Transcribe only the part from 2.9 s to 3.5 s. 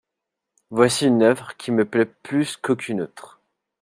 autre.